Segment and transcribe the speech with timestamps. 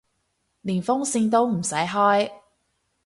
[0.63, 2.31] 連風扇都唔使開